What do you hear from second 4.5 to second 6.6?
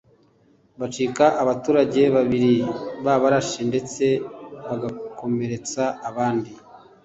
bagakomeretsa abandi